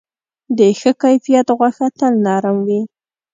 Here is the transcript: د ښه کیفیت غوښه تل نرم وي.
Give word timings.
د 0.57 0.59
ښه 0.79 0.91
کیفیت 1.01 1.47
غوښه 1.57 1.87
تل 1.97 2.13
نرم 2.25 2.57
وي. 2.67 2.81